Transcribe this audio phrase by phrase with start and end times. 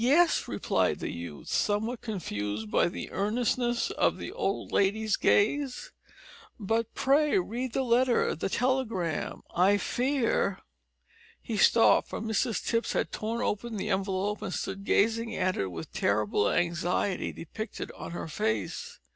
[0.03, 5.91] "Yes," replied the youth, somewhat confused by the earnestness of the old lady's gaze,
[6.59, 10.57] "but pray read the letter the telegram I fear"
[11.43, 15.67] He stopped, for Mrs Tipps had torn open the envelope, and stood gazing at it
[15.69, 18.97] with terrible anxiety depicted on her face.